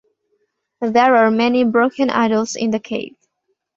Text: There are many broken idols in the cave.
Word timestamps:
There 0.81 1.15
are 1.15 1.29
many 1.29 1.63
broken 1.63 2.09
idols 2.09 2.55
in 2.55 2.71
the 2.71 2.79
cave. 2.79 3.17